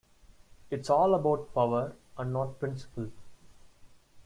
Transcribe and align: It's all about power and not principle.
It's 0.71 0.89
all 0.89 1.13
about 1.13 1.53
power 1.53 1.95
and 2.17 2.33
not 2.33 2.59
principle. 2.59 3.11